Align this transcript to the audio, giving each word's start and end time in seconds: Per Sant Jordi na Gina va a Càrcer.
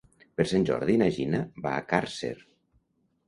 Per 0.39 0.43
Sant 0.51 0.63
Jordi 0.69 0.95
na 1.01 1.09
Gina 1.17 1.43
va 1.67 1.73
a 1.79 1.83
Càrcer. 1.93 2.31